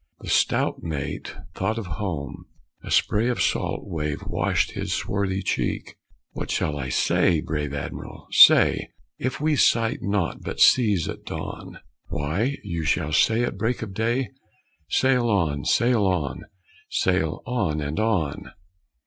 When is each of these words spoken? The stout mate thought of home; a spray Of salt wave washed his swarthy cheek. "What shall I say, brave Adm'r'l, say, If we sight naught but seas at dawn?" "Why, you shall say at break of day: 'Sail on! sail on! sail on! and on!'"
The 0.21 0.29
stout 0.29 0.81
mate 0.81 1.35
thought 1.53 1.77
of 1.77 1.85
home; 1.85 2.47
a 2.83 2.89
spray 2.89 3.27
Of 3.27 3.39
salt 3.39 3.81
wave 3.83 4.23
washed 4.25 4.71
his 4.71 4.93
swarthy 4.95 5.43
cheek. 5.43 5.95
"What 6.31 6.49
shall 6.49 6.75
I 6.79 6.89
say, 6.89 7.39
brave 7.39 7.71
Adm'r'l, 7.75 8.25
say, 8.31 8.89
If 9.19 9.39
we 9.39 9.55
sight 9.55 9.99
naught 10.01 10.41
but 10.41 10.59
seas 10.59 11.07
at 11.07 11.23
dawn?" 11.23 11.77
"Why, 12.07 12.57
you 12.63 12.83
shall 12.83 13.13
say 13.13 13.43
at 13.43 13.59
break 13.59 13.83
of 13.83 13.93
day: 13.93 14.29
'Sail 14.89 15.29
on! 15.29 15.65
sail 15.65 16.07
on! 16.07 16.45
sail 16.89 17.43
on! 17.45 17.79
and 17.79 17.99
on!'" 17.99 18.53